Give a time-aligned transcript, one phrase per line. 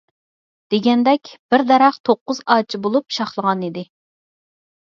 [0.73, 3.85] دېگەندەك، بىر دەرەخ توققۇز ئاچا بولۇپ شاخلىغانىدى.